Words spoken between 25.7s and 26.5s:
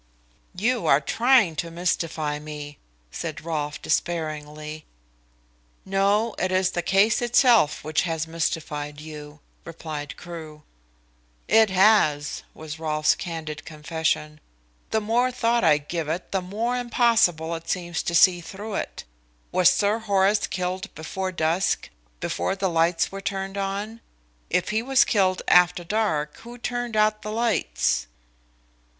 dark,